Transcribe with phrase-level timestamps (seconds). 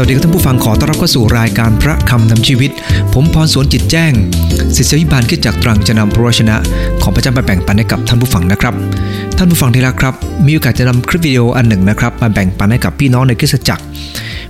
[0.00, 2.70] วัสดีครับท่านผู้ฟังขอต้อนรับเข้าสู่รายการพระคำนำชีวิต
[3.12, 4.12] ผมพรสวนจิตแจ้ง
[4.76, 6.56] ศิษยวิบาลขึ้นจากตรังจะนำพระวชนะ
[7.02, 8.74] ของพระเจ้ามาแบ่งปันให้กับท่านผู้ฟังนะครับ
[9.36, 10.14] ท่านผู้ฟังที่รักครับ
[10.46, 13.84] มีโอกาสจะนำคลิปวิดีโออันหนึ่งนะครับ มาแบ่งปันให้กับพี่น้องในคริสตจักร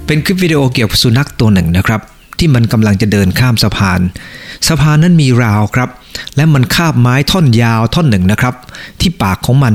[0.06, 2.00] เป็นคลิปวิดีโอเกี่ยวกับสุนัขตัวหนึ่งนะครับ
[2.38, 4.00] ที่มันกำลังจะเดินข้ามสะพาน
[4.68, 5.88] สะพานนั้นมีราวครับ
[6.36, 8.54] และมันคาบไม้ท่อนยาวท่อนหนึ่งนะครับ
[9.00, 9.74] ที่ปากของมัน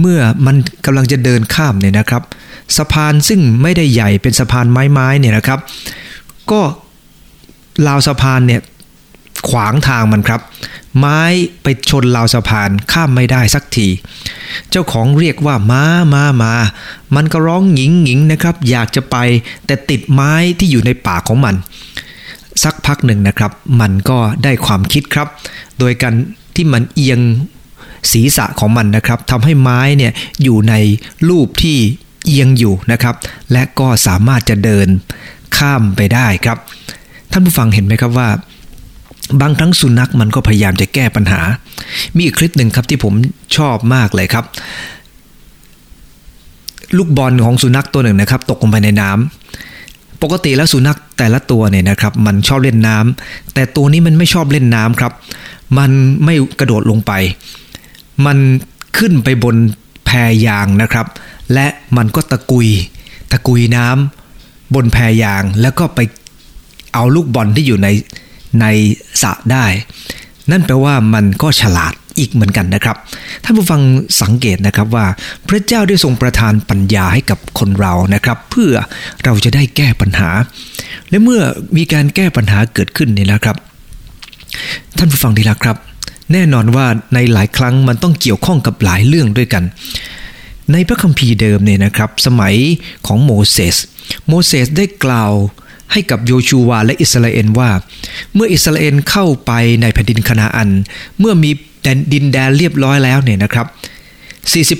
[0.00, 2.22] เมื่อมันกำลังจะเดินข้ามเนี่ยนะครับ
[2.76, 5.60] สะพานซึ่งไม่ได้ใหญ่เป็นสะพานไม้ๆเนี่ยนะครับ
[6.50, 6.60] ก็
[7.86, 8.60] ราวสะพานเนี่ย
[9.48, 10.40] ขวางทางมันครับ
[10.98, 11.20] ไม้
[11.62, 13.88] ไปชนราวสะพานข้ามไม่ได้สักที
[14.70, 15.82] เจ้าของเรียกว่าม้า
[16.14, 16.54] มามา
[17.14, 19.16] มันก็ร้องหญิงหญิงนะครับ อยากจะไป
[19.66, 21.54] แต่ติดไม้ที่อยู่ในปากของมัน
[22.64, 25.28] สักพักหนึ่งนะครับ มันก็ได้ความคิดครับ
[25.78, 26.14] โดยการ
[26.54, 27.20] ที่มันเอียง
[28.12, 30.74] ศีรษะของมันนะครับทำให้ไม้เนี่ยอยู่ใน
[31.28, 31.78] รูปที่
[32.26, 33.14] เอียงอยู่นะครับ
[33.52, 34.88] และก็สามารถจะเดิน
[35.56, 36.58] ข้ามไปได้ครับ
[37.32, 38.28] ท่านผู้ฟังเห็นไหมครับว่า
[39.40, 41.40] บางครั้งสุนัขมันก็พยายามจะแก้ปัญหา
[42.14, 43.14] มีอีกคลิปหนึ่งครับที่ผม
[43.56, 44.44] ชอบมากเลยครับ
[46.96, 55.12] ลูกบอลของสุนัขตัวหนึ่งนะครับ ตกลงไปในน้ำปกติแล้วสุนัขแต่ละตัวเนี่ยนะครับ มันชอบเล่นน้ำแต่ตัวนี้มันไม่ชอบเล่นน้ำครับ
[55.78, 55.90] มัน
[56.24, 57.12] ไม่กระโดดลงไป
[58.26, 58.38] มัน
[58.98, 59.56] ขึ้นไปบน
[60.06, 60.10] แพ
[60.46, 61.06] ยางนะครับ
[61.54, 61.66] และ
[61.96, 62.68] มันก็ตะกุย
[63.32, 66.00] ตะกุยน้ำบนแพยางแล้วก็ไป
[66.94, 67.88] เอาลูกบอลที่อยู่ใน
[68.60, 68.66] ใน
[69.22, 69.66] สระได้
[70.50, 72.96] นั่นแปลว่ามันก็ฉลาดอีกเหมือนกันนะครับ
[73.44, 73.82] ท่านผู้ฟัง
[74.22, 75.06] สังเกตนะครับว่า
[75.48, 78.72] พระเจ้าได้ทรงประทานปัญญาให้กับคนเรานะครับ เพื่อ
[79.24, 80.30] เราจะได้แก้ปัญหา
[81.10, 81.40] และเมื่อ
[81.76, 83.56] มีการแก้ปัญหาเกิดขึ้นนี่แล้วครับ
[84.98, 85.76] ท่านผู้ฟังดีละครับ
[86.32, 89.64] แน่นอนว่าในหลายครั้งมันต้องเกี่ยวข้องกับหลายเรื่องด้วยกัน
[90.72, 92.54] ในพระคัมภีร์เดิมเนี่ยนะครับ สมัย
[93.06, 93.76] ของโมเสส
[94.28, 95.32] โมเสสได้กล่าว
[95.92, 97.70] ให้กับโยชูวาและอิสราเอลว่า
[98.34, 100.70] เมื่ออิสราเอลเข้าไปในแผ่นดินคณาอัน
[101.18, 101.50] เมื่อมี
[102.12, 103.66] ดินแดนเรียบร้อยแล้วเนี่ยนะครับ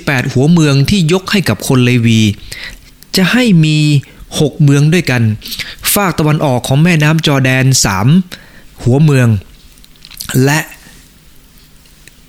[0.07, 2.21] 48 หัวเมืองที่ยกให้กับคนเลวี
[3.17, 3.79] จะให้มี
[4.27, 5.23] 6 เมืองด้วยกัน
[5.95, 7.65] ฝากตะวันออกของแม่น้ำจอแดน
[8.25, 9.29] 3 หัวเมือง
[10.45, 10.61] และ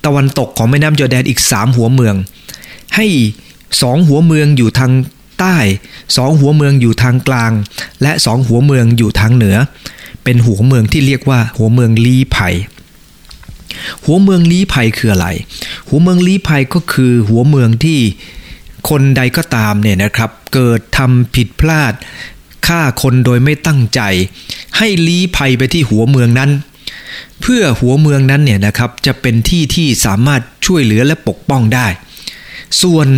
[0.04, 2.14] ตะวันตกของแม่น้ำจอแดนอีก 3 หัวเมือง
[2.96, 3.06] ให้
[3.82, 4.92] สองหัวเมืองอยู่ทาง
[5.40, 5.58] ใต้
[6.16, 7.52] สองหัวเมืองอยู่ทางกลาง
[8.02, 9.56] และสองหัวเมืองอยู่ทางเหนือ
[10.24, 12.48] เป็นหัวเมืองที่เรียกว่าหัวเมืองลีไผ่
[14.04, 15.28] หัวเมืองลี้ภัยคืออะไร
[15.88, 18.00] หัวเมืองลี้ภัยก็คือหัวเมืองที่
[18.88, 21.92] คนใดก็ตามเนี่ยนะครับ เกิดทำผิดพลาด
[22.66, 24.00] ฆ่าคนโดยไม่ตั้งใจ
[24.76, 26.50] ให้ลี้ภัยไปที่หัวเมืองนั้น
[27.40, 31.86] เพื่อหัวเมืองนั้นเนี่ยนะครับจะเป็นที่ที่สามารถช่วยเหลือและปกป้องได้
[32.82, 33.08] ส่วน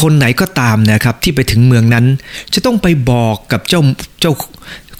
[0.00, 2.06] คนไหนก็ตามนะครับที่ไปถึงเมืองนั้น
[2.54, 3.80] จะต้องไปบอกกับเจ้า
[4.20, 4.32] เจ้า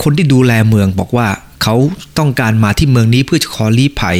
[0.02, 1.28] คนที่ดูแลเมืองบอกว่า
[1.62, 1.74] เขา
[2.18, 4.18] ต้องการมาที่เมืองนี้เพื่อจะขอลี้ภัย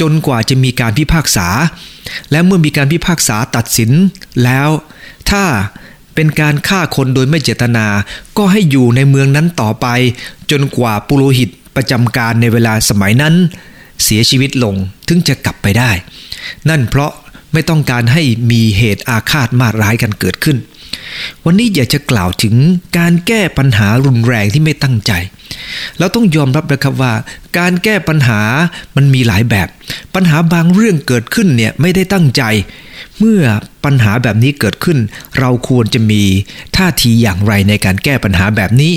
[0.00, 1.48] จนกว่าจะมีการพิพากษา
[2.30, 3.90] และเมื่อมีการพิพากษาตัดสิน
[4.44, 4.68] แล้ว
[5.30, 5.44] ถ้า
[6.14, 7.86] เป็นการฆ่าคนโดยไม่เจตนา
[8.38, 9.86] ก็ให้อยู่ในเมืองนั้นต่อไป
[10.50, 13.34] จนกว่าปุโรหิตประจำการในเวลาสมัยนั้น
[14.04, 14.74] เสียชีวิตลง
[15.08, 15.90] ถึงจะกลับไปได้
[16.68, 17.10] นั่นเพราะ
[17.52, 20.56] ไม่ต้องการให้มีเหตุอาฆาตมาร้ายกันเกิดขึ้น
[21.44, 22.54] วันนี้อยากจะกล่าวถึง
[22.98, 25.12] การแก้ปัญหารุนแรงที่ไม่ตั้งใจ
[25.98, 27.14] เราต้องยอมรับนะครับว่า
[27.58, 28.40] การแก้ปัญหา
[28.96, 29.68] มันมีหลายแบบ
[30.14, 32.42] ปัญหาบางเรื่องเกิดขึ้นเนี่ยไม่ได้ตั้งใจ
[33.18, 33.42] เมื่อ
[33.84, 34.98] ปัญหาแบบนี้เกิดขึ้น
[35.38, 36.22] เราควรจะมี
[36.76, 38.92] ท่าทีอย่างไรในการแก้ปัญหาแบบนี้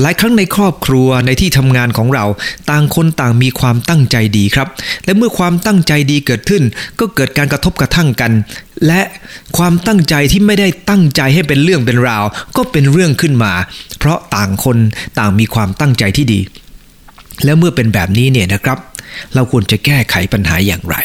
[0.00, 2.24] หลายครั้งในครอบครัวในที่ทำงานของเรา
[2.70, 4.68] ต่างคนต่างมีความตั้งใจดีครับ
[5.04, 6.62] และเมื่อความตั้งใจดีเกิดขึ้น
[7.00, 8.32] ก็เกิดการกระทบกระทั่งกัน
[8.86, 9.02] และ
[9.56, 12.24] ความตั้งใจที่ไม่ได้ตั้งใจให้เป็นเรื่องเป็นราว
[12.56, 13.52] ก็เป็นเรื่องขึ้นมา
[13.98, 14.78] เพราะต่างคน
[15.18, 16.40] ต่างมีความตั้งใจที่ดี
[17.44, 18.78] แล้วเมื่อเป็นแบบนี้เนี่ยนะครับ
[19.34, 20.96] เราควรจะแก้ไขปัญหาอย่างไร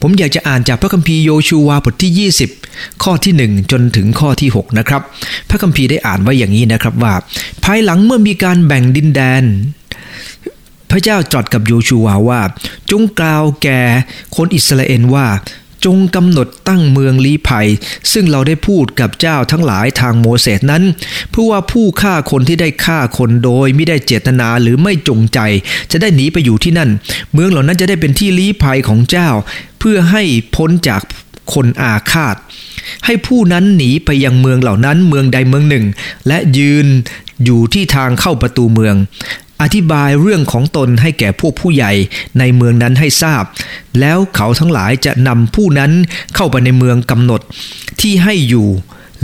[0.00, 2.30] ผมอยากจะอ่านจากพระคัมภีร์โยชูวาบทที่
[2.62, 5.02] 20 ข้อที่ 1 จนถึงข้อที่ 6 นะครับ
[5.48, 7.14] พระคัมภีร์ได้อ่านไว้อย่างนี้นะครับว่า
[7.64, 9.44] ภายหลังเมื่อมีการแบ่งดินแดน
[10.90, 12.40] พระเจ้าจอดกับโยชูวาว่า
[12.90, 13.80] จงกล่าวแก่
[14.36, 15.26] คนอิสราเอลว่า
[15.84, 17.68] จงกำหนดตั้งเมืองลี้ภัย
[18.12, 20.82] ซึ่งเราได้พูดกับเจ้าทั้งหลายทางโมเสสนั้น
[21.30, 25.38] เพื่อว่าผู้ฆ่าคนที่ได้ฆ่าคนโดยไม่ได้เจตนาหรือไม่จงใจ
[25.92, 26.90] จะได้หนีไปอยู่ที่นั่น
[27.32, 29.28] เมืองเหล่านั้นจะได้เป็นที่ลี้ภัยของเจ้า
[29.78, 30.22] เพื่อให้
[30.56, 31.02] พ้นจาก
[31.54, 32.36] คนอาฆาต
[33.04, 35.84] ให้ผู้นั้นหนีไปยังเมืองเหล่านั้นเมืองใดเมืองหนึ่ง
[36.28, 36.86] และยืน
[37.44, 38.94] อยู่ที่ทางเข้าประตูเมือง
[39.62, 41.92] อธิบายเรื่องของตนให้แก่พวกผู้ใหญ่
[42.38, 43.44] ในเมืองนั้นให้ทราบ
[44.00, 45.92] แล้วเขาทั้งหลายจะนำผู้นั้น
[46.34, 47.40] เข้าไปในเมืองกำหนด
[48.00, 48.68] ที่ให้อยู่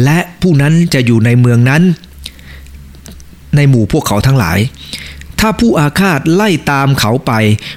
[0.04, 1.82] และผู้นั้นจะอยู่ในเมืองนั้น
[3.56, 4.58] ในหมู่พวกเขาทั้งหลาย
[5.40, 7.32] ถ้าผู้อาฆาตไล่ตามเขาไป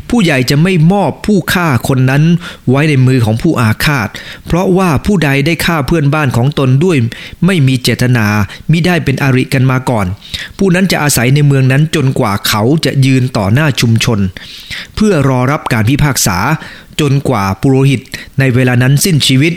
[0.10, 2.24] ผู้ใหญ่จะไม่มอบผู้ฆ่าคนนั้น
[2.70, 4.08] ไว้ในมือของผู้อาฆาต
[4.48, 6.98] เพราะว่าผู้ใดได้ฆ่าเพื่อนบ้านของตนด้วย
[7.46, 8.28] ไม่มีเจตนา
[8.72, 10.06] มิได้เป็นอริกันมาก่อน
[10.58, 14.20] ผู้นั้นจะอาศัยในเมืองนั้นจนกว่าเขาจะยืนต่อหน้าชุมชน
[14.96, 16.38] เพื่อรอรับการพิพากษา
[17.02, 18.02] จนกว่าปุโรหิต
[18.40, 19.54] ในเวลานั้นสิ้นชีวิต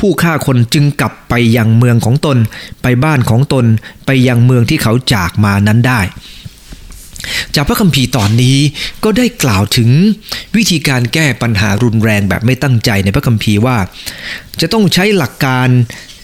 [0.00, 2.38] ผู้ฆ่าคนจึงกลับไปยังเมืองของตน
[2.82, 3.64] ไปบ้านของตน
[4.06, 6.00] ไปยังเมืองที่เขาจากมานั้นได้
[7.54, 8.58] จากพระคัมภีร์ตอนนี้
[9.04, 9.90] ก็ได้กล่าวถึง
[10.56, 13.76] วิธีการแก้ปัญหารุนแรงแบบไม่ตั้งใจในพระคัมภีร์ว่า
[14.60, 15.68] จะต้องใช้หลักการ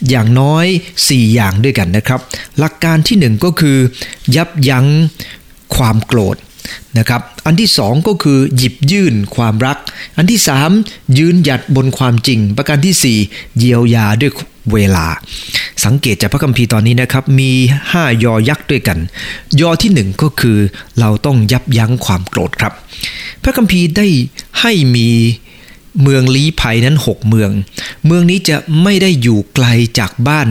[0.09, 0.65] อย่างน้อย
[0.99, 2.19] 4 อย่างด้วยกันนะครับ
[2.59, 3.77] หลักการที่ 1 ก็คือ
[4.35, 4.85] ยับยั้ง
[5.75, 6.37] ความโกรธ
[6.97, 9.77] นะครับ อันที่ 2 ก็คือหยิบยื่นความรัก
[10.17, 10.39] อันที่
[10.77, 14.31] 3 ยืนหยัดบนความจริง ประการที่ 4 เยียวยาด้วย
[14.73, 15.05] เวลา
[15.85, 17.51] สังเกตจากพระคัมภีร์ตอนนี้นะครับ มี
[17.89, 18.99] 5 ยอยักษ์ด้วยกัน
[19.61, 20.57] ยอที่ 1 ก็คือ
[20.99, 22.73] เราต้องยับยั้งความโกรธครับ
[23.43, 24.07] พระคัมภีร์ได้
[24.59, 25.09] ให้มี
[26.01, 27.51] เมืองลี้ภัยนั้น 6 เมือง
[28.05, 29.67] เมืองนี้จะไม่ได้อยู่ไกล
[29.99, 30.47] จากบ้าน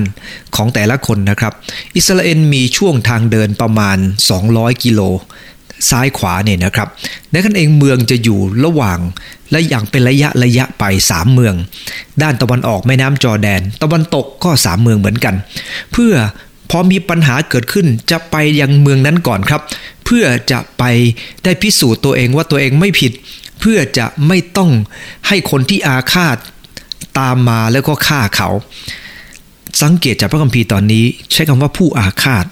[0.57, 1.53] ของแต่ละคนนะครับ
[1.97, 3.99] อิสราเอลมีช่วงทางเดินประมาณ
[4.41, 5.01] 200 กิโล
[5.91, 6.89] ซ้ายขวาเนี่ยนะครับ
[7.33, 8.99] ดังนั้นเองเมืองจะอยู่ระหว่าง
[9.51, 11.55] และอย่างเป็นระยะระยะไป 3 เมือง
[12.23, 15.35] ด้านตะวันออกแม่น้ำจอแดน ตะวันตกก็ 3 เมืองเหมือนกัน
[15.93, 16.15] เพื่อ
[16.71, 19.63] พอมีปัญหาเกิดขึ้นจะไปยังเมืองนั้นก่อนครับ
[20.05, 20.85] เพื่อจะไป
[21.45, 23.13] ได้พิสูจน์ตัวเองว่าตัวเองไม่ผิด
[23.61, 24.71] เพื่อจะไม่ต้อง
[25.29, 26.37] ให้คนที่อาฆาต
[27.19, 28.49] ตามมาแล้วก็ฆ่าเขา
[29.83, 32.45] สังเกตจากพระคัมภีร์ตอนนี้ ใช้คำว่าผู้อาฆาต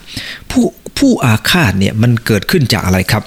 [0.50, 0.64] ผู้
[0.98, 3.22] ผู้อาฆาตเนี่ยมันเกิดขึ้นจากอะไรครับ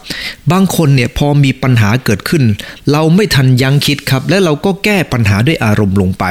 [0.51, 2.43] บางคนเนี่ยพอมีปัญหาเกิดขึ้น
[2.91, 6.25] เราไม่ทันยั้งคิดครับ และเราก็แก้ปัญหาด้วยอารมณ์ลงไป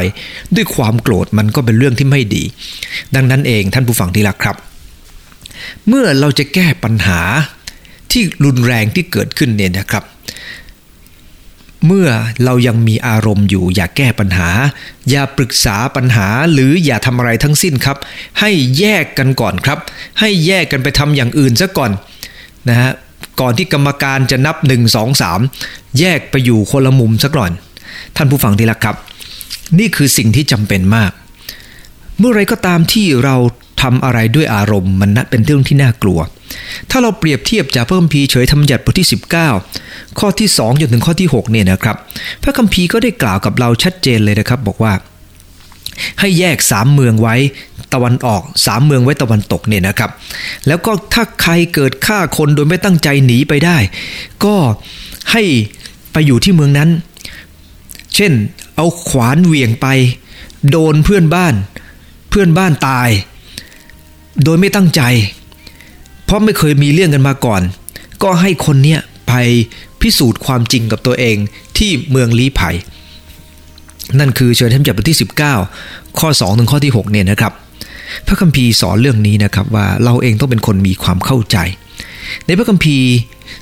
[0.55, 2.43] ด้วยความโกรธมันก็เป็นเรื่องที่ไม่ดี
[3.15, 4.57] ดังนั้นเองท่านผู้ฟังที่รักครับ
[5.89, 7.21] เมื่อเราจะแก้ปัญหา
[8.13, 10.05] ที่รุนแรงที่เกิดขึ้นเนี่ยนะครับ
[11.87, 12.09] เมื่อ
[12.45, 14.51] เรายังมีอารมณ์อยู่อย่าแก้ปัญหา
[15.11, 17.99] อย่าปรึกษาปัญหาหรืออย่าทำอะไรทั้งสิ้นครับ
[18.41, 19.79] ให้แยกกันก่อนครับ
[20.21, 21.91] ให้แยกกันไปทำอย่างอื่นซะก่อน
[22.69, 22.91] นะฮะ
[23.41, 25.23] ก่อนที่กรรมการจะนับ 1 2
[25.53, 27.51] 3 แยกไปอยู่คนละมุมซะก่อน
[28.17, 28.97] ท่านผู้ฟังที่รักครับ
[29.79, 31.13] นี่คือสิ่งที่จำเป็นมาก
[32.19, 33.37] เมื่อไรก็ตามที่เรา
[33.83, 36.19] ทำอะไรด้วยอารมณ์มันเป็นเรื่องที่น่ากลัว
[36.91, 39.09] ถ้าเราเปรียบเทียบจากพระคัมภีร์เฉยธรรมยัติบทที่
[39.63, 41.97] 19 ข้อที่ 2 จนถึงข้อที่6เนี่ยนะครับ
[42.43, 44.93] พระคัมภีร์ก็ได้กล่าวกับเราชัดเจนเลยนะครับ บอกว่า
[46.21, 47.37] ให้แยกสามเมืองไว้
[47.95, 50.11] ตะวันออกสามเมืองไว้ตะวันตกเนี่ยนะครับ
[50.67, 53.77] แล้วก็ถ้าใครเกิดฆ่าคนโดยไม่ตั้งใจหนีไปได้
[54.45, 54.57] ก็
[55.33, 55.43] ให้
[56.13, 56.91] ไปอยู่ที่เมืองนั้น
[58.15, 58.33] เช่น
[58.77, 59.87] เอาขวานเหวี่ยงไป
[60.71, 61.55] โดนเพื่อนบ้าน
[62.31, 63.09] เพื่อนบ้านตาย
[64.45, 65.03] โดยไม่ตั้งใจ
[66.25, 67.63] เพราะไม่เคยมีเรื่องกันมาก่อน
[68.23, 69.33] ก็ให้คนเนี้ยไป
[70.01, 71.37] พิสูจน์ความจริงกับตัวเอง
[71.79, 72.71] ที่เมืองลี้ไผ่
[74.19, 75.19] นั่นคือเชิญท่านจับบทที่
[75.69, 77.53] 19 ข้อ 2 ถึงข้อที่ 6 เนี่ยนะครับ
[78.27, 81.57] พระคัมภีร์สอนเรื่องนี้นะครับว่าเราเองต้องเป็นคนมีความเข้าใจ
[82.47, 83.09] ในพระคัมภีร์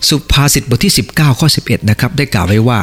[0.09, 2.79] สุภาษิตบทที่ 19 ข้อ 11 นะครับ ได้กล่าวไว้ว่า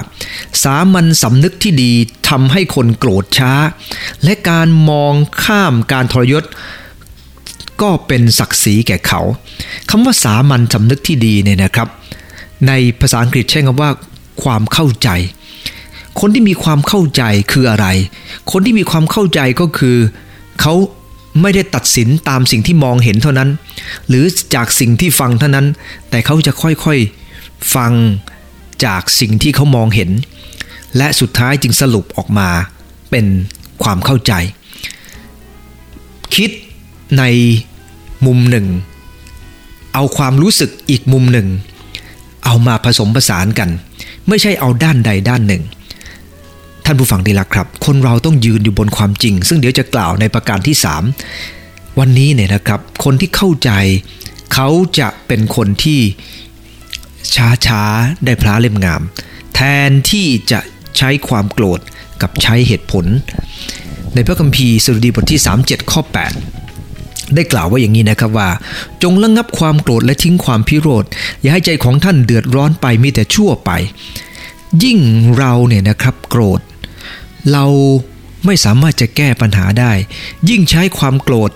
[0.64, 1.92] สามัญสำนึกที่ดี
[2.30, 3.54] ทำให้คนโกรธช้า
[4.24, 5.14] และการมอง
[5.44, 6.44] ข้ามการทรยศ
[7.82, 9.22] ก็เป็นศักดิ์ศรีแก่เขา
[9.90, 11.88] คำว่าสามัญสำนึกที่ดีเนี่ยนะครับ
[12.68, 13.92] ในภาษาอังกฤษใช้คำว่า
[14.44, 15.10] ความเข้าใจ
[16.20, 17.88] คนที่มีความเข้าใจคืออะไร
[18.52, 19.98] คนที่มีความเข้าใจก็คือ
[20.62, 20.74] เขา
[21.42, 23.50] ไม่ได้ตัดสินตามสิ่งที่มองเห็นเท่านั้น
[24.08, 25.68] หรือจากสิ่งที่ฟังเท่านั้น
[26.10, 27.94] แต่เขาจะค่อยๆฟัง
[28.86, 30.10] จากสิ่งที่เขามองเห็น
[30.98, 32.50] และสุดท้ายจึงสรุปออกมา
[33.12, 33.26] เป็น
[33.84, 34.34] ความเข้าใจ
[36.36, 36.50] คิด
[37.20, 37.24] ใน
[38.26, 38.68] มุมหนึ่ง
[39.94, 41.48] เอาความรู้สึกอีกมุมหนึ่ง
[42.46, 43.70] เอามาผสมผสานกัน
[44.28, 45.64] ไม่ใช่เอาด้านใดด้านหนึ่ง
[46.86, 50.76] ท่านผู้ฟังที่รักครับ คนเราต้องยืนอยู่บนความจริง ซึ่งเดี๋ยวจะกล่าวในประการที่
[51.38, 53.72] 3 วันนี้เนี่ยนะครับ คนที่เข้าใจ
[54.54, 54.70] เขา
[55.00, 56.00] จะเป็นคนที่
[57.36, 57.84] ช้าช้า
[58.26, 59.02] ได้พระเล่มงาม
[59.56, 59.60] แท
[59.90, 60.60] นที่จะ
[60.98, 61.80] ใช้ความโกรธ
[62.22, 63.06] กับใช้เหตุผล
[64.14, 66.65] ในพระคัมภีร์สดุดีบทที่ 37 ข้อ 8
[67.36, 68.50] ได้กล่าวว่าอย่างนี้นะครับว่า
[69.04, 71.06] จงระงงับความโกรธและทิ้งความพิโรธ
[71.42, 73.72] อย่าให้ใจของท่านเดือดร้อนไปมีแต่ชั่วไป
[74.84, 75.00] ยิ่ง
[75.38, 76.60] เราเนี่ยนะครับโกรธ
[77.52, 77.66] เรา
[78.46, 79.92] ไม่สามารถจะแก้ปัญหาได้
[80.50, 81.52] ยิ่งใช้ความโกรธ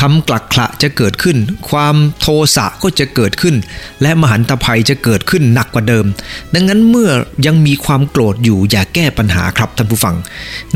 [0.00, 1.36] คำกลักขะจะเกิดขึ้น
[1.70, 3.54] ความโทสะก็จะเกิดขึ้น
[4.02, 6.06] และมหันตภัยจะเกิดขึ้นหนักกว่าเดิม
[6.54, 7.10] ดังนั้นเมื่อ
[7.46, 10.16] ยังมีความโกรธอยู่อย่าแก้ปัญหาครับท่านผู้ฟัง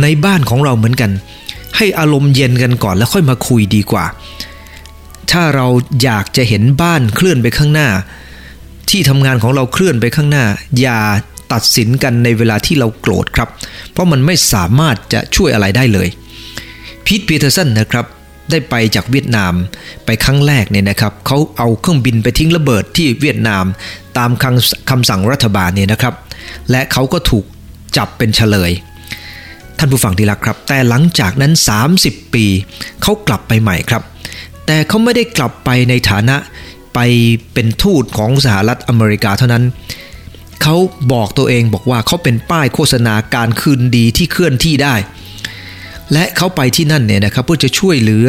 [0.03, 1.11] ในบ้านของเราเหมือนกัน
[1.77, 4.05] ให้อารมณ์เย็นกันก่อนแล้วค่อยมาคุยดีกว่า
[5.31, 5.67] ถ้าเรา
[6.03, 7.89] อยากจะเห็นบ้านเคลื่อนไปข้างหน้า
[8.91, 10.45] ที่ทำงานของเราเคลื่อนไปข้างหน้า
[10.81, 11.01] อย่า
[11.53, 13.49] ตัดสินกันในเวลาที่เราโกรธครับ
[13.93, 16.09] เพราะมันไม่สามารถจะช่วยอะไรได้เลย
[17.05, 18.07] พีทปีเตอร์สันนะครับ
[18.51, 19.53] ได้ไปจากเวียดนาม
[20.05, 23.65] ไปครั้งแรกเนี่ยนะครับเขาเอาเครื่องบินไปทิ้งระเบิดที่เวียดนาม
[24.19, 26.15] ตามคำคำสั่งรัฐบาลเนี่ยนะครับ
[26.71, 27.45] และเขาก็ถูก
[27.97, 28.71] จับเป็นเฉลย
[29.79, 31.53] ท่านผู้ฟังที่รักครับ แต่หลังจากนั้น
[31.93, 32.47] 30 ปี
[33.03, 34.03] เขากลับไปใหม่ครับ
[34.67, 36.37] แต่เขาไม่ได้กลับไปในฐานะ
[36.95, 36.99] ไป
[37.53, 39.65] เป็นทูตของสหรัฐอเมริกาเท่านั้น
[40.63, 40.77] เขา
[41.13, 44.95] บอกตัวเองบอกว่าเขาเป็นป้ายโฆษณาการคืนดีที่เคลื่อนที่ได้
[46.13, 48.29] และเขาไปที่นั่นเนี่ยนะครับเพื่อจะช่วยเหลือ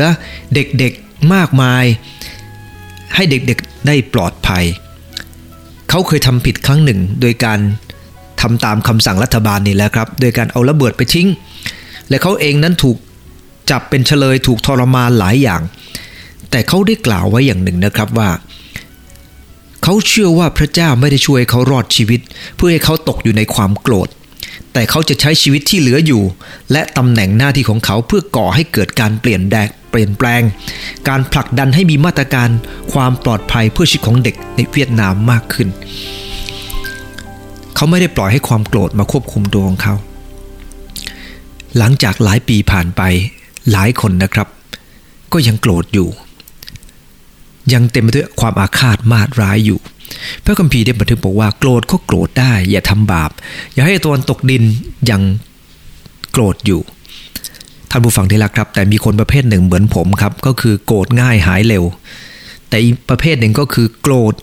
[0.54, 1.84] เด็กๆมากมาย
[3.16, 4.64] ให้เด็กๆได้ปลอดภัย
[5.90, 7.60] เขาเคยทำผิดครั้งหนึ่ง โดยการ
[8.42, 11.28] ทำตามคำสั่งรัฐบาลนี่แหละครับโดยการเอาระเบิดไปทิ้ง
[12.10, 12.98] และเขาเองนั้นถูก
[13.72, 15.62] จับเป็นเฉลยถูกทรมานหลายอย่าง
[16.52, 18.30] แต่เขาได้กล่าวไว้อย่างหนึ่งนะครับว่า
[19.84, 22.22] เขาเชื่อว่าพระเจ้าไม่ได้ช่วยเขารอดชีวิต
[22.56, 24.10] เพื่อให้เขาตกอยู่ในความโกรธ
[24.74, 26.24] แต่เขาจะใช้ชีวิตที่เหลืออยู่
[26.72, 30.42] และตำแหน่งหน้าที่ของเขาเพื่อก่อให้เกิดการเปลี่ยนแดกเปลี่ยนแปลง
[31.08, 32.50] การผลักดันให้มีมาตรการ
[32.94, 35.68] ความปลอดภัยเพื่อชีวิตของเด็กในเวียดนามมากขึ้น
[37.78, 39.96] เขาไม่ได้ปล่อยให้ความโกรธมาควบคุมตัวของเขา
[41.78, 43.02] หลังจากหลายปีผ่านไป
[43.72, 44.48] หลายคนนะครับ
[45.34, 46.08] ก็ยังโกรธอยู่
[47.74, 49.80] ยังเต็มไปด้วยความอาฆาตมาดร้ายอยู่
[50.44, 53.32] พระคัมภีร์ได้บันทึกบอกว่าโกรธก็โกรธได้ อย่าทำบาป
[53.74, 54.64] อย่าให้ตัวตกดิน
[55.10, 55.22] ยัง
[56.32, 56.82] โกรธอยู่
[57.90, 61.84] ท่านผู้ฟังที่รักครับ แต่มีคนประเภทหนึ่งเหมือนผมครับ ก็คือโกรธง่ายหายเร็ว
[62.70, 64.34] แต่อีกประเภทหนึ่งก็คือโกรธ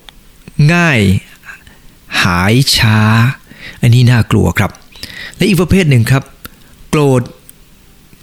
[0.75, 0.99] ง่าย
[2.23, 2.99] หายช้า
[3.81, 4.71] อันนี้น่ากลัวครับ
[5.37, 6.23] และอีกประเภทหนึ่งครับ
[6.91, 7.23] โกรธ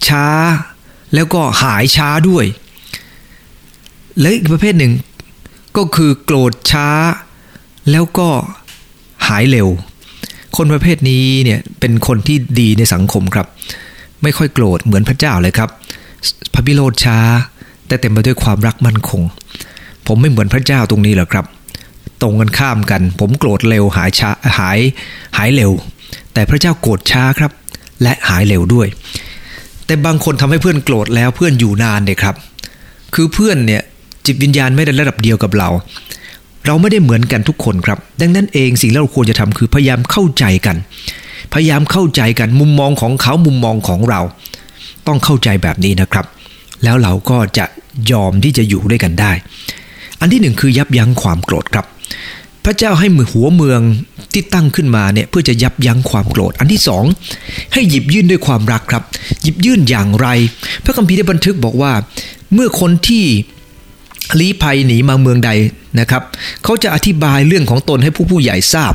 [0.08, 0.26] ช้า
[1.14, 2.46] แล้วก็หายช้าด้วย
[4.20, 4.94] และอีกประเภทหนึ่ง
[5.78, 6.88] ก็คือโกรธช้า
[7.92, 8.30] แล้วก็
[9.28, 9.68] หายเร็ว
[10.58, 13.48] คนประเภทนี้เนี่ยเป็นคนที่ดีในสังคมครับ
[14.24, 15.70] ไม่ค่อยโกรธเหมือนพระเจ้าเลยครับ
[16.54, 17.18] พระพิโรธช้า
[17.88, 19.22] แต่เต็มไปด้วยความรักมั่นคง
[20.08, 21.46] ผมไม่เหมือนพระเจ้าตรงนี้หรอกครับ
[22.22, 24.80] ตรงกันข้ามกัน ผมโกรธเร็วหายช้าหาย
[25.38, 25.72] หายเร็ว
[26.34, 27.52] แต่พระเจ้าโกรธช้าครับ
[28.04, 28.88] และหายเร็วด้วย
[29.86, 32.36] แต่บางคนทำให้เพื่อนโกรธแล้วเพื่อนอยู่นานเนี่ยครับ
[33.16, 33.82] คือเพื่อนเนี่ย
[34.26, 35.70] จิตวิญญาณไม่ได้ระดับเดียวกับเรา
[36.66, 40.78] เราไม่ได้เหมือนกันทุกคนครับ ดังนั้นเองสิ่งที่เราควรจะทำคือพยายามเข้าใจกัน
[41.54, 44.22] พยายามเข้าใจกันมุมมองของเขามุมมองของเรา
[45.08, 46.26] ต้องเข้าใจแบบนี้นะครับ
[46.84, 47.66] แล้วเราก็จะ
[48.12, 49.32] ยอมที่จะอยู่ด้วยกันได้
[50.20, 51.86] อันที่หนึ่งคือยับยั้งความโกรธครับ
[52.66, 53.82] พระเจ้าให้มือหัวเมือง
[54.34, 57.04] ที่ตั้งขึ้นมาเนี่ยเพื่อจะยับยั้งความโกรธ อันที่สอง
[57.74, 59.04] ให้หยิบยื่นด้วยความรักครับ
[59.42, 60.28] หยิบยื่นอย่างไร
[60.84, 61.94] พระคัมภีร์ได้บันทึกบอกว่า
[62.54, 63.26] เมื่อคนที่
[64.40, 65.52] ลี้ภัยหนีมาเมืองใด
[66.00, 66.24] นะครับ
[66.64, 68.94] เขาจะอธิบายเรื่องของตนให้ผู้ผู้ใหญ่ทราบ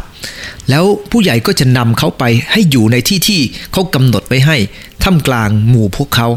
[0.71, 3.41] แล้วผู้ใหญ่ก็จะนำเขาไปให้อยู่ในที่ที่
[3.73, 4.57] เขากำหนดไว้ให้
[5.03, 6.29] ท่ามกลางหมู่พวกเขา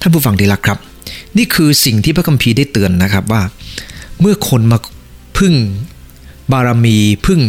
[0.00, 0.78] ท่านผู้ฟังดีละครับ
[1.36, 3.42] นี่คือสิ่งที่พระคัมภีร์ได้เตือนนะครับว่า
[4.20, 4.78] เมื่อคนมา
[5.38, 5.54] พึ่ง
[6.52, 7.40] บารมีพึ่ง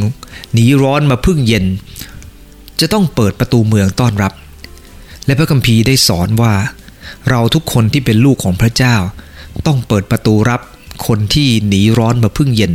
[0.53, 1.65] หนีร้อนมาพึ่งเย็น
[2.79, 4.33] จะต้องเปิดประตูเมืองต้อนรับ
[5.25, 6.53] และพระคัมภีร์ได้สอนว่า
[7.29, 8.95] เราทุกคนที่เป็นลูกของพระเจ้า
[9.65, 10.61] ต้องเปิดประตูรับ
[11.07, 12.73] คนที่หนีร้อนมาพึ่งเย็น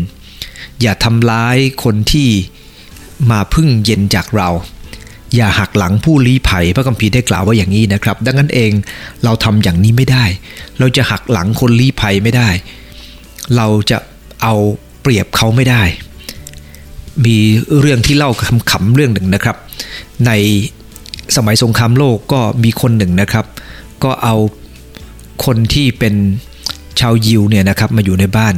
[0.80, 2.28] อย่าทำร้ายคนที่
[3.30, 4.48] มาพึ่งเย็นจากเรา
[5.34, 8.72] อย่าหักหลังผู้ลี้ภัยพระคัมภีร์ได้กล่าวว่าอย่างนี้นะครับ ดังนั้นเอง
[9.24, 10.24] เราทำอย่างนี้ไม่ได้
[10.78, 12.48] เราจะหักหลังคนลี้ภัยไม่ได้
[13.56, 13.98] เราจะ
[14.42, 14.54] เอา
[15.10, 15.82] รียบเขาไม่ได้
[17.24, 17.36] มี
[17.78, 18.30] เรื่องที่เล่า
[18.70, 19.56] ขำๆเรื่องหนึ่งนะครับ
[20.26, 20.32] ใน
[21.36, 23.46] สมัยสงครามโลกก็มีคนหนึ่งนะครับ
[24.04, 24.36] ก็เอา
[25.44, 26.14] คนที่เป็น
[27.00, 28.54] ชาวยิวเนี่ยนะครับมาอยู่ในบ้าน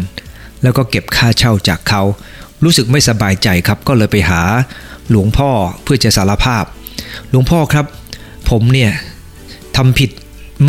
[0.62, 2.02] แล้วก็เก็บค่าเช่าจากเขา
[2.64, 4.40] รู้สึกไม่สบายใจครับ ก็เลยไปหา
[5.11, 5.50] หลวงพ่อ
[5.82, 6.64] เพื่อจะสารภาพ
[7.30, 7.87] หลวงพ่อครับ
[8.50, 8.92] ผมเนี่ย
[9.76, 10.11] ทำผิด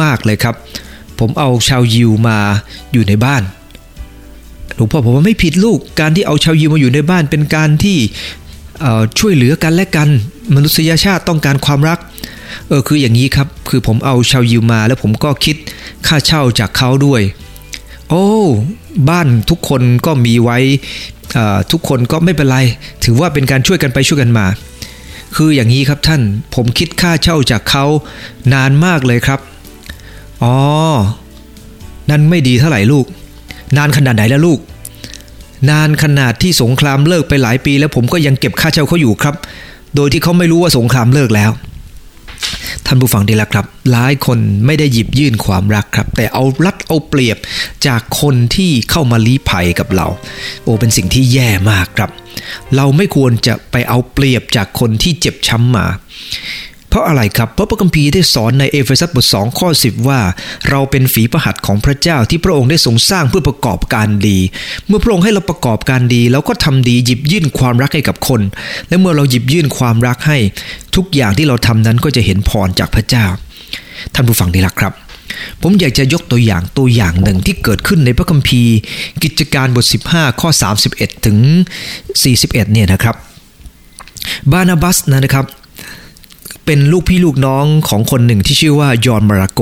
[0.02, 0.56] มากเลยครับ
[1.20, 2.38] ผมเอาชาวยิวมา
[2.92, 3.44] อยู่ในบ้าน
[4.76, 7.98] หลวงพ่อผมว่าไม่ผิดลูกการที่เอาชาวยิวมาอยู่ในบ้านเป็นการที่
[9.20, 10.10] ช่วยเหลือกันและกัน
[10.56, 12.00] มนุษยชาติต้องการความรัก
[12.68, 15.56] เออคืออย่างนี้ครับ คือผมเอาชาวยิวมาแล้วผมก็คิด
[16.08, 17.22] ค่าเช่าจากเขาด้วย
[18.10, 18.26] โอ้
[19.10, 20.60] บ้านทุกคนก็มีไว้
[21.72, 22.58] ทุกคนก็ไม่เป็นไร
[23.04, 24.46] ถือว่าเป็นการช่วยกันไปช่วยกันมา
[25.36, 26.22] คืออย่างนี้ครับท่าน
[26.56, 27.86] ผมคิดค่าเช่าจากเขา
[28.54, 29.40] นานมากเลยครับ
[30.44, 30.56] อ๋อ
[32.10, 33.06] นั่นไม่ดีเท่าไหร่ลูก
[33.78, 34.60] นานขนาดไหนแล้วลูก
[35.70, 39.36] นานขนาดที่สงครามเลิกไปหลายปี แล้วผมก็ยังเก็บค่าเช่าเขาอยู่ครับ
[39.96, 41.52] โดยที่เขาไม่รู้ว่าสงครามเลิกแล้ว
[42.86, 47.38] ท่านผู้ฟังดีละครับ หลายคนไม่ได้หยิบยื่นความรักครับ แต่เอารัดเอาเปรียบ
[47.88, 50.08] จากคนที่เข้ามาลี้ภัยกับเรา
[50.64, 52.12] โอ้เป็นสิ่งที่แย่มากครับ
[52.76, 55.86] เราไม่ควรจะไปเอาเปรียบจากคนที่เจ็บช้ำมา
[56.94, 60.20] เพราะอะไรครับ เพราะพระคัมภีร์ได้สอนในเอเฟซัสบท2ข้อ10ว่า
[60.70, 64.38] เราเป็นฝีพระหัตถ์ของพระเจ้าที่พระองค์ได้ทรงสร้างเพื่อประกอบการดี
[64.88, 68.42] เมื่อพระองค์ให้เราประกอบการดีเราก็ทำดีหยิบยื่นความรักให้กับคน
[68.88, 70.38] และเมื่อเราหยิบยื่นความรักให้
[70.96, 73.26] ทุกอย่างที่เราทำนั้นก็จะเห็นพรจากพระเจ้า
[74.14, 74.94] ท่านผู้ฟังดีละครับ
[75.62, 78.76] ผมอยากจะยกตัวอย่างตัวอย่างหนึ่งที่เกิดขึ้นในพระคัมภีร์
[79.24, 80.50] กิจการบท 15 ข้อ
[80.88, 81.38] 31 ถึง
[82.06, 83.16] 41 เนี่ยนะครับ
[84.52, 85.48] บานาบัสนะครับ
[86.66, 89.62] เป็นลูกพี่ลูกน้องของคนหนึ่งที่ชื่อว่ายอนมาราโก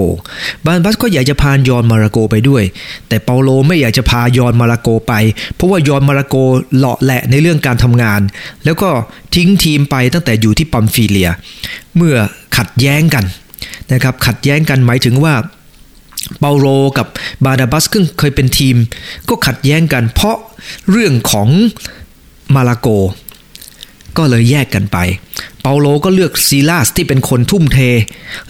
[0.65, 2.63] บานาบัสก็อยากจะพายอนมาราโกไปด้วย
[3.07, 5.13] แต่เปาโลไม่อยากจะพายอนมาราโกไป
[5.55, 6.35] เพราะว่ายอนมาราโก
[6.77, 8.21] เลาะแหละในเรื่องการทำงาน
[8.65, 8.89] แล้วก็
[9.35, 11.29] ทิ้งทีมไปตั้งแต่อยู่ที่ปัมฟิเลีย
[11.95, 12.15] เมื่อ
[12.57, 13.25] ขัดแย้งกัน
[13.93, 15.33] นะครับขัดแย้งกันหมายถึงว่า
[16.39, 16.67] เปาโล
[16.97, 17.07] กับ
[17.45, 18.75] บานาบัสซึ่งเคยเป็นทีม
[19.29, 20.37] ก็ขัดแย้งกันเพราะ
[20.91, 21.49] เรื่องของ
[22.55, 22.87] มาลาโก
[24.17, 24.97] ก็เลยแยกกันไป
[25.61, 27.79] เปาโลก็เลือกซีลาสที่เป็นคนทุ่มเท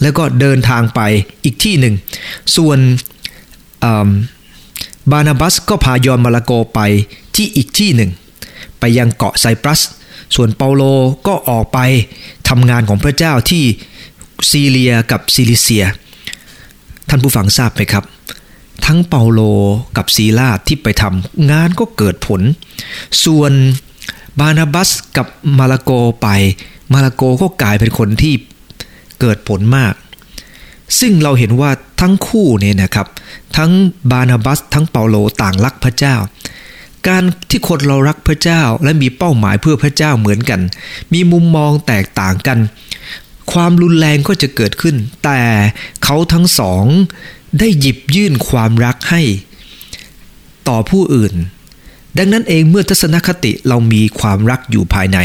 [0.02, 1.02] แล้วก็เดินทางไป
[1.44, 1.96] อีกที่หนึ่ง
[2.56, 2.80] ส่วน
[5.12, 6.80] บารนาบัสก็พายอห์นมาระโกไป
[7.36, 8.12] ที่อีกที่หนึ่ง
[8.80, 9.82] ไปยังเกาะไซปรัส
[10.36, 10.84] ส่วนเปาโล
[11.28, 11.80] ก็ออกไป
[12.50, 13.64] ทำงานของพระเจ้าที่
[14.52, 15.86] ซีเรียกับซิลิเซีย
[17.10, 18.04] ท่านผู้ฟังทราบไหมครับ
[18.86, 19.42] ทั้งเปาโล
[19.98, 22.42] กับซีลาสที่ไปทำงานก็เกิดผล
[23.26, 23.52] ส่วน
[24.40, 25.28] บารนาบัสกับ
[25.60, 26.28] มาระโกไป
[26.94, 28.34] มาระโกก็กลายเป็นคนที่
[29.20, 29.94] เกิดผลมาก
[31.00, 31.72] ซึ่งเราเห็นว่า
[32.02, 33.08] ทั้งคู่เนี่ยนะครับ
[33.58, 33.72] ทั้ง
[34.12, 36.16] บานาบัสทั้งเปาโลต่างรักพระเจ้า
[37.08, 40.62] การที่คนเรารักพระเจ้าและมีเป้าหมายเพื่อพระเจ้าเหมือนกัน
[41.14, 42.60] มีมุมมองแตกต่างกัน
[43.52, 45.42] ความรุนแรงก็จะเกิดขึ้น แต่
[46.04, 46.84] เขาทั้งสอง
[47.60, 49.22] ได้หยิบยื่นความรักให้
[50.68, 51.34] ต่อผู้อื่น
[52.18, 55.20] ดังนั้นเองเมื่อทัศนคติเรามีความรักอยู่ภายใน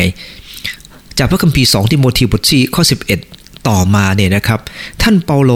[1.19, 2.83] จากพระคัมภีร์ 2 ทิโมธีบทที่ข้อ
[3.27, 4.61] 11 ต่อมาเนี่ยนะครับ
[5.03, 5.53] ท่านเปาโล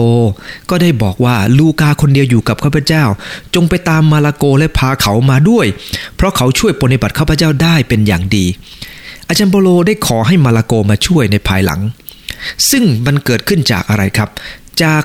[0.69, 3.03] ก็ได้บอกว่าลูกาคนเดียวอยู่กับข้าพเจ้า
[3.55, 5.65] จงไปตามมาลาโกและพาเขามาด้วย
[6.15, 8.45] เพราะเขาช่วยปฏิบัติข้าพเจ้าได้เป็นอย่างดี
[9.27, 11.81] อาจารย์เปาโลได้ขอให้มาลาโกมาช่วยในภายหลัง
[12.69, 14.29] ซึ่งมันเกิดขึ้นจากอะไรครับ
[14.83, 15.03] จาก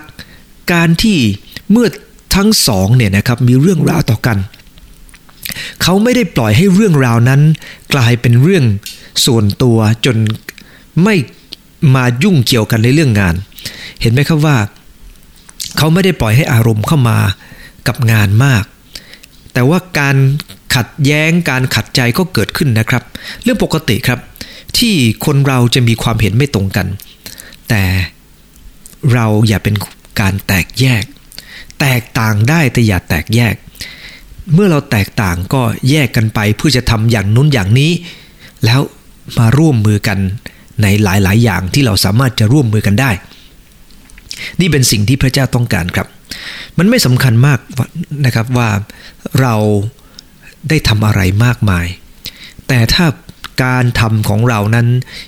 [0.72, 1.18] การที่
[1.70, 1.86] เมื่อ
[2.34, 4.38] ทั้งสองเนี่ยนะครับมีเรื่องราวต่อกัน
[5.82, 7.40] เขาไม่ได้ปล่อยให้เรื่องราวนั้น
[7.94, 8.64] กลายเป็นเรื่อง
[9.26, 10.16] ส่วนตัวจน
[11.02, 11.14] ไม่
[11.94, 13.34] มายุ่งเกี่ยวกันในเรื่องงาน
[14.00, 14.56] เห็นไหมครับว่า
[15.76, 17.18] เขาไม่ได้ปล่อยให้อารมณ์เข้ามา
[17.86, 18.64] กับงานมาก
[19.52, 20.16] แต่ว่าการ
[20.74, 23.02] ขัดแย้งการขัดใจก็เกิดขึ้นนะครับ
[23.42, 24.20] เรื่องปกติครับ
[24.78, 24.94] ที่
[25.26, 26.86] คนเราจะมีความเห็นไม่ตรงกัน
[27.68, 27.82] แต่
[29.12, 29.74] เราอย่าเป็น
[30.20, 31.04] การแตกแยก
[31.80, 33.54] แตกต่างได้แต่อย่าแตกแยก
[34.54, 37.90] เมื่อเราแตกต่างก็แยกกันไปเพื่อจะทำอย่างนู้นอย่างนี้
[38.64, 38.80] แล้ว
[39.38, 40.18] มาร่วมมือกัน
[40.82, 43.10] ในหลายๆ อย่างที่เราสามารถจะร่วมมือกันได้
[44.60, 46.06] นี่เป็นสิ่งที่พระเจ้าต้องการครับ
[46.78, 47.58] มันไม่สำคัญมาก
[48.26, 48.68] นะครับว่า
[49.40, 49.54] เรา
[50.68, 51.86] ได้ทำอะไรมากมาย
[52.68, 53.06] แต่ถ้า
[53.64, 54.86] การทำของเรานั้น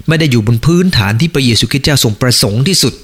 [0.09, 2.94] ไม่ได้อยู่บนพื้นฐานที่พระเยซูคริสต์เจ้าทรงประสงค์ที่สุด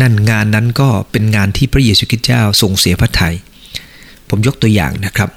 [0.00, 3.36] นั่นงานนั้นก็เป็นงานที่พระเยซูคริสต์เจ้าทรงเสียพระทยัย
[4.32, 5.30] ผมยกตัวอย่างนะครับ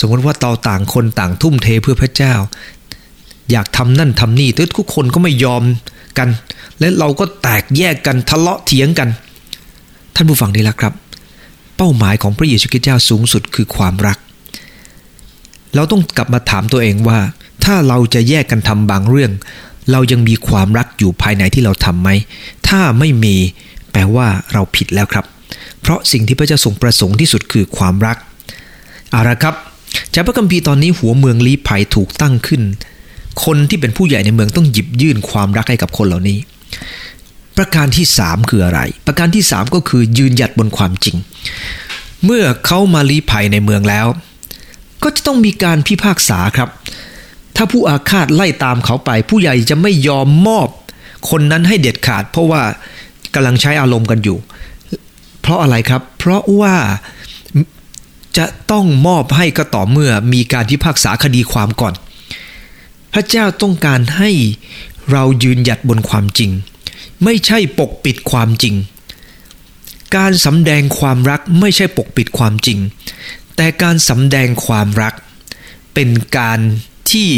[0.00, 2.34] สมมติว่าเราต่างคนต่างทุ่มเทเพื่อพระเจ้า
[3.50, 5.62] อยากทำนั่นทำนี่แต่ทุกคนก็ไม่ยอม
[6.18, 6.28] กัน
[6.80, 9.08] และเราก็แตกแยกกันทะเลาะเถียงกัน
[10.14, 10.92] ท่านผู้ฟังดีแล้วครับ
[11.76, 14.18] เป้าหมายของพระเยซูคริสต์เจ้าสูงสุดคือความรัก
[15.74, 17.18] เราต้องกลับมาถามตัวเองว่า
[17.64, 19.32] ถ้าเราจะแยกกันทำบางเรื่อง
[19.92, 22.08] เรายังมีความรักอยู่ภายในที่เราทำไหม
[22.68, 23.36] ถ้าไม่มี
[23.92, 25.24] แปลว่าเราผิดแล้วครับ
[25.80, 28.16] เพราะสิ่งที่พระเจ้าทรงประสงค์ที่สุดคือความรัก
[29.10, 29.54] เอาละครับ
[30.14, 32.62] จากพระคัมภีร์ตอนนี้หัวเมืองลี้ภัยถูกตั้งขึ้น
[33.44, 36.38] คนที่เป็นผู้ใหญ่ในเมืองต้องหยิบยื่นความรักให้กับคนเหล่านี้
[37.56, 41.16] ประการที่ 3 คืออะไร ประการที่ 3 ก็คือยืนหยัดบนความจริง
[42.24, 44.06] เมื่อเขามาลี้ภัยในเมืองแล้ว
[45.02, 46.68] ก็จะต้องมีการพิพากษาครับ
[47.56, 50.68] ถ้าผู้อาฆาตไล่ตามเขาไป ผู้ใหญ่จะไม่ยอมมอบ
[51.30, 52.62] คนนั้นให้เด็ดขาด เพราะว่า
[53.34, 54.38] กำลังใช้อารมณ์กันอยู่
[55.40, 56.74] เพราะอะไรครับ เพราะว่า
[58.38, 61.94] จะต้องมอบให้ก็ต่อเมื่อมีการพิพากษาคดีความก่อน
[63.12, 64.30] พระเจ้าต้องการให้
[65.10, 66.50] เรายืนหยัดบนความจริง
[67.24, 68.74] ไม่ใช่ปกปิดความจริง
[70.16, 72.78] การสำแดงความรักไม่ใช่ปกปิดความจริง
[73.56, 75.14] แต่การสำแดงความรัก
[75.94, 76.58] เป็นการ
[77.10, 77.30] ที่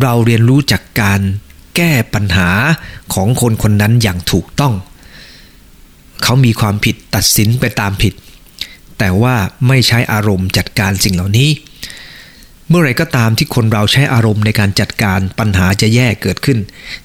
[0.00, 1.20] เราเรียนรู้จากการ
[1.76, 2.50] แก้ปัญหา
[3.14, 4.74] ของคนคนนั้นอย่างถูกต้อง
[6.22, 8.14] เขามีความผิดตัดสินไปตามผิด
[9.04, 9.36] แต่ว่า
[9.68, 11.50] ไม่ใช้อารมณ์จัดการสิ่งเหล่านี้
[12.68, 16.58] เมื่อไรก็ตามที่คนเราใช้อารมณ์ในการจัดการปัญหาจะแย่เกิดขึ้น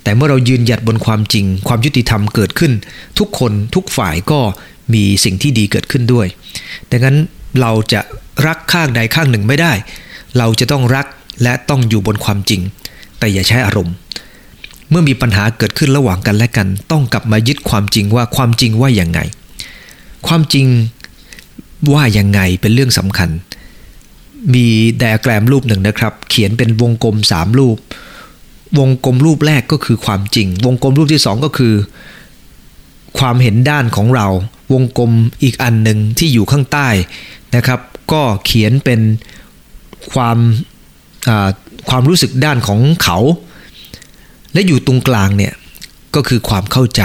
[0.03, 2.73] แต่เมื่อเรายืนหยัดบนความจริง ความยุติธรรมเกิดขึ้น
[3.19, 4.39] ทุกคนทุกฝ่ายก็
[4.93, 6.27] มีสิ่งที่ดีเกิดขึ้นด้วย
[6.91, 7.17] ดังนั้น
[7.61, 8.01] เราจะ
[8.47, 9.73] รักข้างใดข้างหนึ่งไม่ได้
[10.37, 11.05] เราจะต้องรัก
[11.43, 12.61] และต้องอยู่บนความจริง
[13.19, 13.93] แต่อย่าใช้อารมณ์
[14.89, 19.19] เมื่อมีปัญหาเกิดขึ้นระหว่างกันและกัน ต้องกลับมายึดความจริงว่าความจริงว่าอย่างไง
[20.27, 20.67] ความจริง
[21.93, 23.29] ว่ายังไงเป็นเรื่องสำคัญ
[24.53, 24.65] มี
[24.97, 27.77] ไดอะแกรมรูปหนึ่งนะครับ เขียนเป็นวงกลมสามรูป
[28.79, 31.73] วงกลมรูปแรกก็คือความจริง วงกลมรูปที่สองก็คือ
[33.19, 34.27] ความเห็นด้านของเรา
[34.73, 35.11] วงกลม
[35.43, 36.89] อีกอันหนึ่งที่อยู่ข้างใต้
[37.55, 37.79] นะครับ
[38.11, 39.01] ก็เขียนเป็น
[40.13, 40.37] ความ
[41.89, 43.17] ความรู้สึกด้านของเขา
[44.53, 45.53] และอยู่ตรงกลางเนี่ย
[46.15, 47.01] ก็คือความเข้าใจ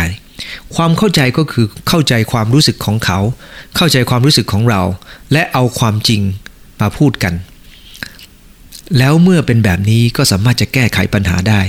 [0.74, 3.18] ความเข้าใจก็คือเข้าใจความรู้สึกของเขา
[3.76, 4.82] เข้าใจความรู้สึกของเรา
[5.32, 6.22] และเอาความจริง
[6.80, 7.34] มาพูดกัน
[8.98, 11.60] แล้วเมื่อเป็นแบบนี้ก็สามารถจะแก้ไขปัญหาได้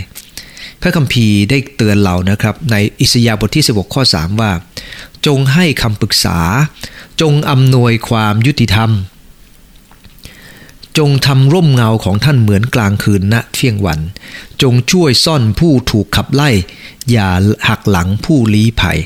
[0.82, 4.52] พระคัมภีร์ได้เตือนเรานะครับ ในอิสยาบทที่ 16 ข้อ 3 ว่า
[5.28, 6.38] จงให้คำปรึกษา
[7.22, 8.90] จงอำนวยความยุติธรรม
[10.98, 14.00] จงทำร่มเงาของท่านเหมือนกลางคืนณเที่ยงวัน
[14.62, 16.50] จงช่วยซ่อนผู้ถูกขับไล่
[17.12, 17.30] อย่า
[17.68, 19.00] หักหลังผู้ลี้ภัย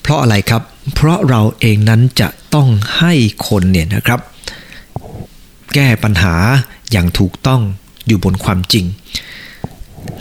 [0.00, 0.62] เพราะอะไรครับ
[0.94, 3.12] เพราะเราเองนั้นจะต้องให้
[3.48, 4.20] คนเนี่ยนะครับ
[5.74, 6.34] แก้ปัญหา
[6.90, 7.60] อย่างถูกต้อง
[8.06, 8.84] อยู่บนความจริง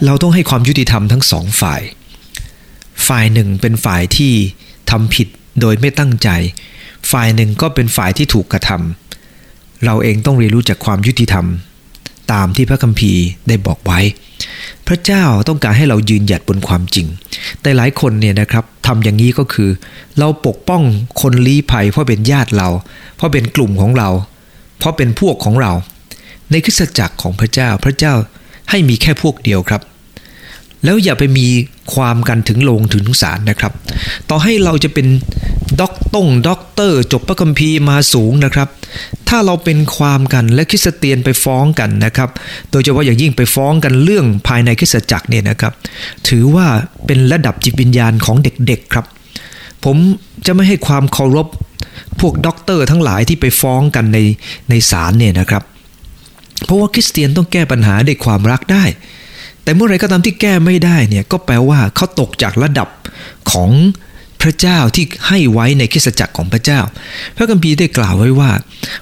[0.06, 1.82] เราต้องให้ความยุติธรรมทั้งสองฝ่าย
[3.08, 4.34] ฝ่ายหนึ่งเป็นฝ่ายที่
[4.92, 5.28] ทำผิด
[5.62, 6.30] โดยไม่ตั้งใจ
[7.12, 9.01] ฝ่ายหนึ่งก็เป็นฝ่ายที่ถูกกระทำ
[9.86, 11.46] เราเองต้องเรียนรู้จากความยุติธรรม
[12.32, 14.00] ตามที่พระคัมภีร์ได้บอกไว้
[14.88, 17.08] พระเจ้าต้องการให้เรายืนหยัดบนความจริง
[17.62, 19.70] แต่หลายคนเนี่ยนะครับทำอย่างนี้ก็คือ
[20.20, 20.82] เราปกป้อง
[21.22, 22.70] คนลี้ภัยเพราะเป็นญาติเรา
[23.16, 24.10] เพราะเป็นกลุ่มของเรา
[24.78, 25.72] เพราะเป็นพวกของเรา
[26.52, 28.14] ในคริสตจักรของพระเจ้าพระเจ้า
[28.70, 29.82] ให้มีแค่พวกเดียวครับ
[30.84, 31.48] แล้วอย่าไปมี
[31.94, 33.74] ความกันถึงโรงถึงศาลนะครับ
[34.30, 35.08] ต่อให้เราจะเป็น
[35.82, 38.70] ด็อกต้งด็อกเตอร์ จบพระคัมภีร์มาสูงนะครับ
[39.30, 42.30] ถ้าเราเป็นความกันและคริสเตียนไปฟ้องกันนะครับ
[42.72, 45.74] โดยเฉพาะอย่างยิ่งไปฟ้องกันเรื่องภายในคริสตจักรเนี่ยนะครับ
[46.28, 46.68] ถือว่า
[47.06, 49.06] เป็นระดับจิตวิญญาณของเด็กๆครับ
[49.86, 49.98] ผม
[50.46, 51.48] จะไม่ให้ความเคารพ
[52.20, 54.18] พวกด็อกเตอร์ทั้งหลายที่ไปฟ้องกันใน
[54.70, 55.64] ในศาลเนี่ยนะครับ
[56.66, 58.84] เพราะว่าคริสเตียนต้องแก้ปัญหาด้วยความรักได้
[59.64, 62.88] แต่เมื่อไรก็ตามที่แก้ไม่ได้เนี่ยก็แปลว่าเขาตกจากระดับ
[63.52, 63.72] ของ
[64.42, 66.80] พระเจ้าที่ให้ไว้ในคริสตจักรของพระเจ้า
[67.36, 68.52] พระคัมภีร์ได้กล่าวไว้ว่า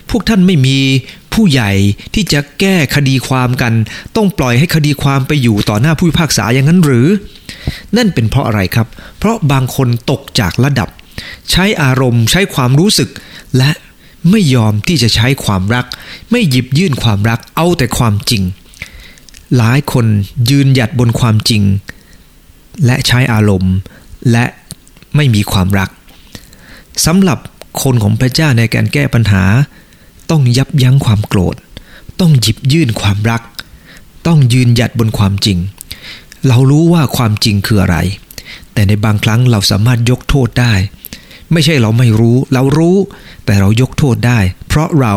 [0.09, 0.77] พวกท่านไม่มี
[1.33, 1.71] ผู้ใหญ่
[2.13, 3.73] ที่จะแก้คดีความกัน
[4.15, 7.07] ต้องปล่อยให้คดีความไปอยู่ต่อหน้าผู้พิพากษาอย่างนั้นหรือ
[7.97, 10.89] นั่นเป็นเพราะอะไรครับ เพราะบางคนตกจากระดับ
[11.51, 13.09] ใช้อารมณ์ใช้ความรู้สึก
[13.57, 13.71] และ
[14.29, 15.85] ไม่ยอมที่จะใช้ความรัก
[16.31, 18.43] ไม่หยิบยื่นความรักเอาแต่ความจริง
[19.57, 20.05] หลายคน
[20.49, 21.63] ยืนหยัดบนความจริง
[22.85, 23.75] และใช้อารมณ์
[24.31, 24.45] และ
[25.15, 25.89] ไม่มีความรัก
[27.05, 27.39] สำหรับ
[27.83, 29.43] คนของพระเจ้าในการแก้ปัญหา
[30.29, 31.55] ต้องยับยั้งความโกรธ
[32.19, 33.41] ต้องหยิบยื่นความรัก
[34.27, 35.57] ต้องยืนหยัดบนความจริง
[36.47, 37.97] เรารู้ว่าความจริงคืออะไร
[38.73, 40.73] แต่ในบางครั้งเราสามารถยกโทษได้
[41.51, 42.97] ไม่ใช่เราไม่รู้ เรารู้
[43.45, 45.15] แต่เรายกโทษได้ เพราะเรา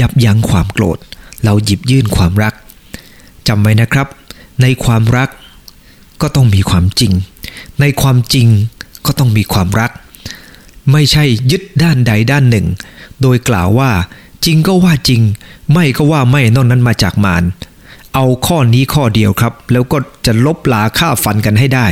[0.00, 0.98] ยับยั้งความโกรธ
[1.44, 2.54] เราหยิบยื่นความรัก
[3.48, 4.06] จำไว้นะครับ
[4.62, 5.28] ในความรัก
[6.22, 7.12] ก็ต้องมีความจริง
[7.80, 8.46] ในความจริง
[9.06, 9.90] ก็ต้องมีความรัก
[10.92, 12.66] ไม่ใช่ยึดด้านใดด้านหนึ่ง
[13.22, 13.90] โดยกล่าวว่า
[14.44, 15.20] จริงก็ว่าจริง
[15.72, 17.44] ไม่ก็ว่าไม่นอกนั้นมาจากมาร
[18.14, 21.86] เอาข้อนี้ข้อเดียวครับ แล้วก็จะลบลาฆ่าฟันกันให้ได้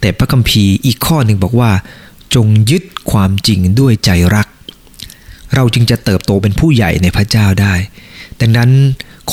[0.00, 1.70] แต่พระคัมภีร์อีกข้อหนึ่งบอกว่า
[2.34, 4.46] จงยึดความจริงด้วยใจรัก
[5.54, 7.74] เราจึงจะเติบโตเป็นผู้ใหญ่ในพระเจ้าได้
[8.40, 8.70] ดังนั้น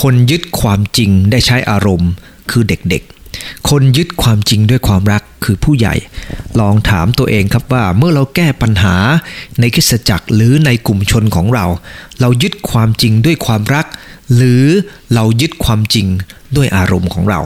[0.02, 2.12] คนยึดความจริงได้ใช้อารมณ์
[2.52, 5.95] คือเด็กๆ คนยึดความจริงด้วยความรักคือผู้ใหญ่
[6.60, 8.95] ลองถามตัวเองครับว่าเมื่อเราแก้ปัญหา
[9.60, 11.65] ในคิสจักรหรือในกลุ่มชนของเรา
[12.21, 13.86] เรายึดความจริงด้วยความรัก
[14.36, 14.65] หรือ
[15.13, 16.08] เรายึดความจริง
[16.56, 17.39] ด้วยอารมณ์ของเรา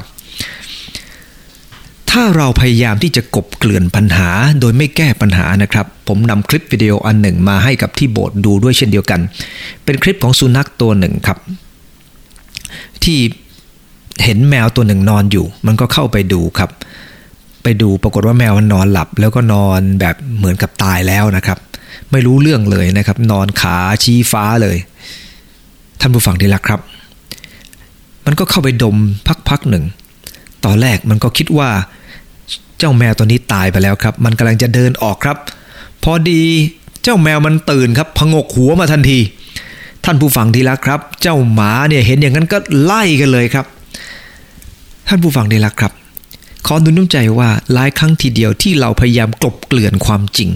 [2.10, 4.30] ถ้าเราพยายามที่จะกบเกลื่อนปัญหา
[4.60, 9.20] โดยไม่แก้ปัญหานะครับ ผมนำคลิปวิดีโออันหนึ่งมาให้กับที่โบสถ์ดูด้วยเช่นเดียวกัน
[9.84, 11.38] เป็นคลิปของสุนัขตัวหนึ่งครับ
[13.04, 13.20] ที่
[14.24, 16.70] เห็นแมวตัวหนึ่งนอนอยู่ มันก็เข้าไปดูครับ
[17.64, 21.58] ไปดูปรากฏว่าแมวมันนอนหลับ แล้วก็นอนแบบเหมือนกับตายแล้วนะครับ
[22.12, 24.78] ไม่รู้เรื่องเลยนะครับ นอนขาชี้ฟ้าเลย
[26.00, 26.82] ท่านผู้ฟังที่รักครับ
[28.26, 28.98] มันก็เข้าไปดม
[29.50, 29.86] พักๆหนึ่ง
[30.66, 31.70] ตอนแรกมันก็คิดว่า
[32.78, 35.38] เจ้าแมวตัวนี้ตายไปแล้วครับ มันกำลังจะเดินออกครับ
[36.04, 36.44] พอดี
[37.04, 39.20] เจ้าแมวมันตื่นครับพงกหัวมาทันที
[40.06, 43.66] ท่านผู้ฟังทีละครับ เจ้าหมาเนี่ยเห็นอย่างนั้นก็ไล่กันเลยครับ
[45.08, 45.92] ท่านผู้ฟังทีละครับ
[46.68, 50.50] ขอดูน้ำใจว่าหลายครั้งทีเดียวที่เราพยายามกลบเกลื่อนความจริง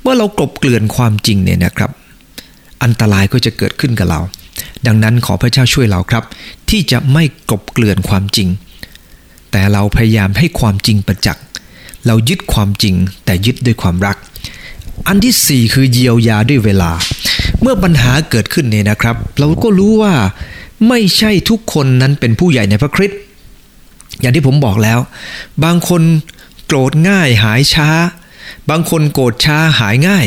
[0.00, 1.90] เมื่อเรากลบเกลื่อนความจริงเนี่ยนะครับ
[2.82, 4.20] อันตรายก็จะเกิดขึ้นกับเรา
[4.86, 6.24] ดังนั้นขอพระเจ้าช่วยเราครับ
[6.70, 8.48] ที่จะไม่กลบเกลื่อนความจริง
[9.50, 11.42] แต่เราพยายามให้ความจริงประจักษ์
[12.06, 14.16] เรายึดความจริงแต่ยึดด้วยความรัก
[15.08, 16.92] อันที่สี่คือเยียวยาด้วยเวลา
[17.62, 20.14] เมื่อปัญหาเกิดขึ้นเนี่ยนะครับ เราก็รู้ว่า
[20.88, 23.18] ไม่ใช่ทุกคนนั้นเป็นผู้ใหญ่ในพระคริสต์
[24.20, 24.98] อย่างที่ผมบอกแล้ว
[25.64, 26.02] บางคน
[26.66, 27.88] โกรธง่ายหายช้า
[28.70, 30.26] บางคนโกรธช้าหายง่าย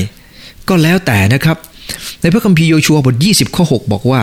[0.70, 1.58] ก็แล้วแต่นะครับ
[2.22, 4.22] ในพระคัมภีร์โยชัวบท 20 ข้อ 6 บอกว่า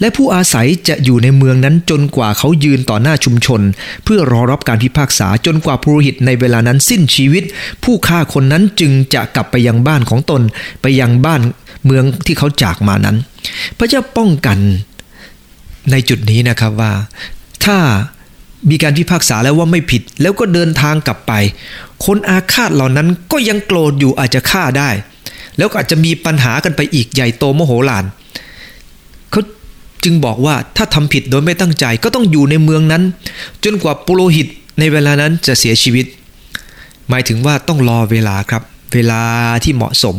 [0.00, 3.60] และผู้อาศัยจะอยู่ในเมืองนั้นจนกว่าเขายืนต่อหน้าชุมชน
[4.04, 7.44] เพื่อรอรับการพิพากษาจนกว่าผู้หิตในเวลานั้นสิ้นชีวิต
[7.84, 10.42] ผู้ฆ่าคนนั้นจึงจะกลับไปยังบ้านของตน
[10.82, 11.40] ไปยังบ้าน
[11.84, 13.16] เมืองที่เขาจากมานั้น
[13.78, 14.58] พระเจ้าป้องกัน
[15.90, 16.92] ในจุดนี้นะครับว่า
[17.64, 17.78] ถ้า
[18.70, 21.32] มีการพิพากษาแล้วว่าไม่ผิดแล้วก็เดินทางกลับไป
[22.04, 24.90] คนอาฆาตเหล่านั้นก็ยังโกรธอยู่อาจจะฆ่าได้
[25.58, 28.04] แล้วก็อาจจะมีปัญหากันไปอีกใหญ่โตโมโหลาน
[29.30, 29.40] เขา
[30.04, 33.02] จึงบอกว่าถ้าทำผิดโดยไม่ตั้งใจก็ต้องอยู่ในเมืองนั้น
[33.64, 34.46] จนกว่าปุโรหิต
[34.78, 36.06] ในเวลานั้นจะเสียชีวิต
[37.08, 38.62] หมายถึงว่าต้องรอเวลาครับ
[38.94, 39.22] เวลา
[39.64, 40.16] ที่เหมาะสม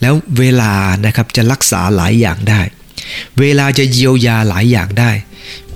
[0.00, 0.72] แล้วเวลา
[1.06, 2.60] นะครับจะรักษาหลายอย่างได้
[3.40, 5.10] เวลาจะเยียวยาหลายอย่างได้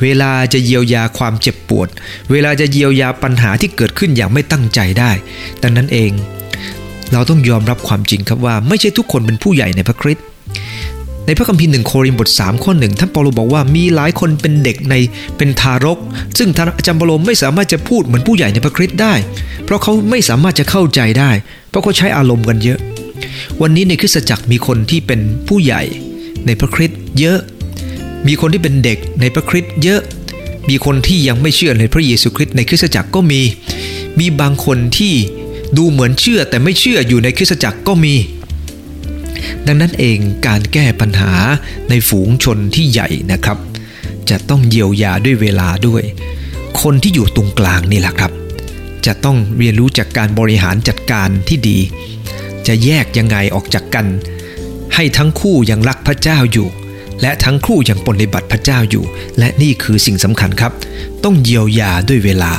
[0.00, 1.88] เวลาจะเยียวยาความเจ็บปวด
[2.30, 5.10] เวลาจะเยียวยาปัญหาที่เกิดขึ้นอย่างไม่ตั้งใจได้
[5.62, 6.10] ดังนั้นเอง
[7.12, 10.24] เราต้องยอมรับความจริงครับว่าไม่ใช่ทุกคนเป็นผู้ใหญ่ในพระคริสต์
[11.26, 14.94] ในพระคัมภีร์หนึ่งโครินธ์บท 3 ข้อหนึ่งท่านเปาโลบอกว่ามีหลายคนเป็นเด็กใน
[15.36, 15.98] เป็นทารก
[16.38, 19.14] ซึ่งท่านอาจารย์เปาโลไม่สามารถจะพูดเหมือนผู้ใหญ่ในพระคริสต์ได้
[19.64, 21.30] เพราะเขาไม่สามารถจะเข้าใจได้
[21.70, 22.78] เพราะเขาใช้อารมณ์กันเยอะ
[23.62, 25.82] วันนี้ในคริสตจักรมีคนที่เป็นผู้ใหญ่
[26.46, 27.38] ในพระคริสต์เยอะ
[28.26, 30.00] มีคนที่เป็นเด็กในพระคริสต์เยอะ
[30.68, 33.40] มีคนที่ยังไม่เชื่อในพระเยซูคริสต์ในคริสตจักรก็มี
[34.18, 35.14] มีบางคนที่
[35.76, 38.14] ดูเหมือนเชื่อแต่ไม่เชื่ออยู่ในคริสตจักรก็มี
[39.66, 41.32] ดังนั้นเองการแก้ปัญหา
[41.88, 43.58] ในฝูงชนที่ใหญ่นะครับ
[44.30, 46.02] จะต้องเยียวยาด้วยเวลาด้วย
[46.80, 48.32] คนที่อยู่ตรงกลางนี่แหละครับ
[49.06, 51.78] จะต้องเรียนรู้จากการบริหารจัดการที่ดี
[52.66, 54.06] จะแยกยังไงออกจากกัน
[54.94, 56.68] ให้ทั้งคู่ยังรักพระเจ้าอยู่
[57.22, 59.04] และทั้งคู่ยังปฏิบัติพระเจ้าอยู่
[59.38, 60.72] และนี่คือสิ่งสำคัญครับ
[61.24, 62.52] ต้องเยียวยาด้วยเวลา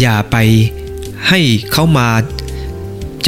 [0.00, 0.36] อย่าไป
[1.28, 1.40] ให้
[1.72, 2.08] เขามา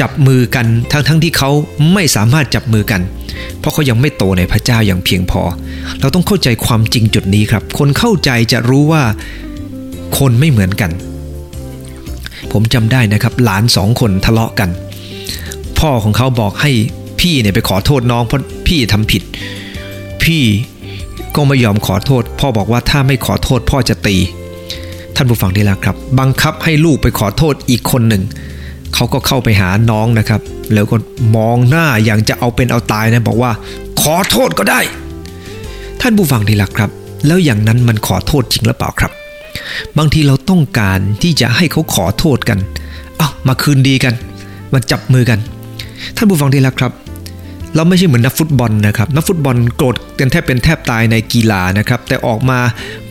[0.01, 1.49] จับมือกันทั้งๆทที่เขา
[1.93, 3.01] ไม่สามารถจับมือกัน
[3.59, 5.41] เพราะเขายังไม่โตในพระเจ้าอย่างเพียงพอ
[5.99, 9.03] เราต้องเข้าใจความจริงจุดนี้ครับ คนเข้าใจจะรู้ว่า
[10.17, 10.91] คนไม่เหมือนกัน
[12.51, 14.69] ผมจำได้นะครับ หลานสองคนทะเลาะกัน
[15.79, 16.71] พ่อของเขาบอกให้
[17.19, 19.23] พี่เนี่ยไปขอโทษน้องเพราะพี่ทำผิด
[20.23, 20.43] พี่
[21.35, 24.17] ก็ไม่ยอมขอโทษ พ่อบอกว่าถ้าไม่ขอโทษพ่อจะตี
[25.21, 28.23] ท่านผู้ฟังดีแล้วครับ บังคับให้ลูกไปขอโทษอีกคนหนึ่ง
[28.93, 30.41] เขาก็เข้าไปหาน้องนะครับ
[30.73, 30.95] แล้วก็
[31.35, 33.51] มองหน้าอย่างจะเอาเป็นเอาตายนะบอกว่า
[34.01, 34.79] ขอโทษก็ได้
[36.01, 36.89] ท่านผู้ฟังดีละครับ
[37.27, 39.11] แล้วอย่างนั้นมันขอโทษจริงหรือเปล่าครับ
[39.97, 42.59] บางทีเราต้องการที่จะให้เขาขอโทษกัน
[43.17, 44.13] เอามาคืนดีกัน
[44.73, 45.39] มาจับมือกัน
[46.15, 46.91] ท่านผู้ฟังดีละครับ
[47.75, 52.59] เราไม่ใช่เหมือนนักฟุตบอลนะครับนักฟุตบอลโกรธกันแทบเป็นแทบตายในกีฬานะครับ แต่ออกมา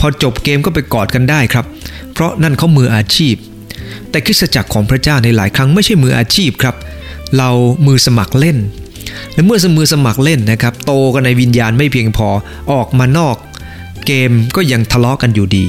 [0.01, 1.65] พอจบเกมก็ไปกอดกันได้ครับ
[2.13, 3.35] เพราะนั่นเขามืออาชีพ
[4.11, 6.75] แต่คริสตจักรของพระเจ้าในหลายครั้งไม่ใช่มืออาชีพครับ
[7.39, 7.51] เรา
[7.87, 8.59] มือสมัครเล่น
[9.35, 12.29] และเมื่อมือสมัครเล่นนะครับ โตกันในวิญญาณไม่เพียงพอ
[12.73, 13.37] ออกมานอก
[14.07, 15.65] เกมก็ยังทะเลาะกันอยู่ดี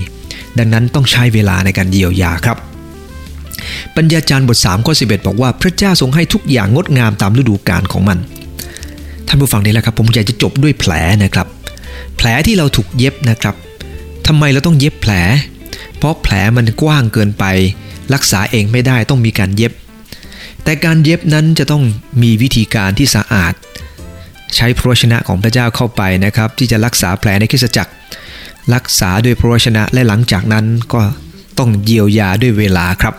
[0.57, 2.57] ดังนั้นต้องใช้เวลาในการเยียวยาครับ
[3.95, 8.17] ปัญญาจารย์บท3ข้อ11 บอกว่าพระเจ้าทรงให้ทุกอย่างงดงามตามฤดูกาลของมัน
[9.27, 10.91] ท่านผู้ฟังนี่แหละครับ ผมอยากจะจบด้วยแผล
[11.23, 11.47] นะครับ
[12.17, 13.55] แผลที่เราถูกเย็บนะครับ
[14.27, 15.13] ทำไมเราต้องเย็บแผล
[15.97, 17.45] เพราะแผลมันกว้างเกินไป
[18.13, 19.71] รักษาเองไม่ได้ต้องมีการเย็บ
[20.63, 21.83] แต่การเย็บนั้นจะต้อง
[22.21, 23.53] มีวิธีการที่สะอาด
[24.55, 27.91] ใช้พระชนะของพระเจ้าเข้าไปนะครับ ที่จะรักษาแผลในคริสตจักร
[28.73, 31.01] รักษาด้วยพระชนะและหลังจากนั้นก็
[31.59, 33.13] ต้องเยียวยาด้วยเวลาครับ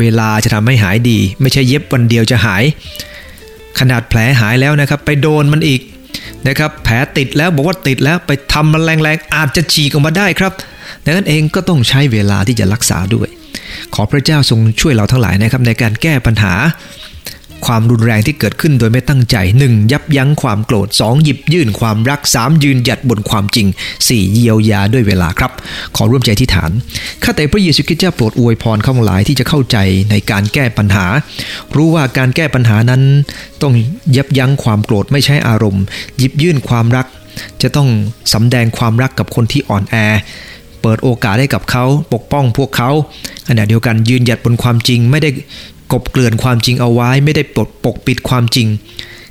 [0.00, 2.64] เวลาจะทำให้หายดี ไม่ใช่เย็บวันเดียวจะหาย
[3.80, 5.80] ขนาดแผลหายแล้วนะครับ ไปโดนมันอีก
[6.48, 10.52] นะครับแผลติดแล้วบอกว่าติดแล้วไปทำมันแรงๆ อาจจะฉีกออกมาได้ครับ
[11.04, 13.28] ดังนั้นเองก็ต้องใช้เวลาที่จะรักษาด้วย
[13.94, 16.54] ขอพระเจ้าทรงช่วยเราทั้งหลายนะครับในการแก้ปัญหา
[17.66, 19.92] ความรุนแรงที่เกิดขึ้นโดยไม่ตั้งใจ 1.
[19.92, 21.24] ยับยั้งความโกรธ 2.
[21.24, 22.64] หยิบยื่นความรัก 3.
[22.64, 23.66] ยืนหยัดบนความจริง
[23.98, 24.32] 4.
[24.32, 25.52] เยียวยาด้วยเวลาครับ
[25.96, 26.70] ขอร่วมใจที่ฐาน
[27.24, 29.76] ข้าแต่พระเยซูคริสต์เจ้าโปรดอวยพรข้าพหลายที่จะเข้าใจ
[30.10, 31.06] ในการแก้ปัญหา
[31.76, 33.02] รู้ว่าการแก้ปัญหานั้น
[33.62, 33.74] ต้อง
[34.16, 35.84] ยับยั้งความโกรธไม่ใช่อารมณ์
[36.18, 37.06] หยิบยื่นความรัก
[37.62, 37.88] จะต้อง
[38.32, 39.96] สำแดงความรักกับคนที่อ่อนแอ
[40.82, 42.90] เปิดโอกาสให้กับเขาปกป้องพวกเขา
[43.48, 45.30] ขณะเดียวกันยืนหยัดบนความจริงไม่ได้
[45.92, 48.68] กบเกลื่อนความจริงเอาไว้ไม่ได้ปดปกปิดความจริง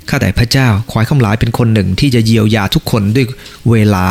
[0.08, 3.26] ข้าแต่พระเจ้าขอให้ข้าหลายเป็นคนหนึ่งที่จะเยียวยาทุกคนด้วย
[3.70, 4.06] เวลา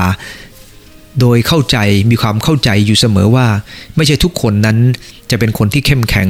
[1.20, 1.78] โดยเข้าใจ
[2.10, 3.48] มีความเข้าใจอยู่เสมอว่า
[3.96, 4.78] ไม่ใช่ทุกคนนั้น
[5.32, 6.30] จะเป็นคนที่เข้มแข็ง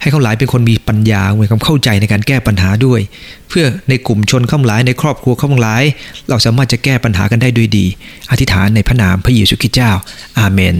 [0.00, 3.00] ให้ข้าหลายเป็นคนมีปัญญามีความเข้าใจในการแก้ปัญหาด้วย
[3.48, 5.82] เพื่อในกลุ่มชนข้าหลายในครอบครัวข้าหลาย
[6.28, 7.86] เราสามารถจะแก้ปัญหากันได้ด้วยดี
[8.30, 9.90] อธิษฐานในพระนามพระเยซูคริสต์เจ้า
[10.38, 10.74] อาเมน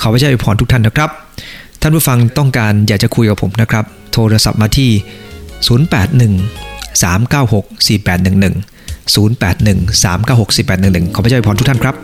[0.00, 1.10] ขอพระเจ้าอวยพรทุกท่านนะครับ
[1.82, 4.90] ท่านผู้ฟังต้องการอยากจะคุยกับผมนะครับ โทรศัพท์มาที่
[5.70, 11.94] 081 396 4811 081 396 4811 ขอพระเจ้าอวยพรทุกท่านครับ